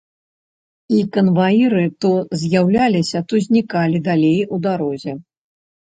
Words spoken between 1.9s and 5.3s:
то з'яўляліся, то знікалі далей у дарозе.